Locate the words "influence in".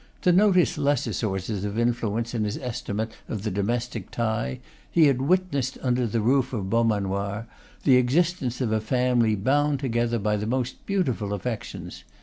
1.77-2.43